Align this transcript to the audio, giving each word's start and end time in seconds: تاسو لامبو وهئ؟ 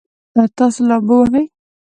تاسو 0.57 0.79
لامبو 0.89 1.15
وهئ؟ 1.21 1.43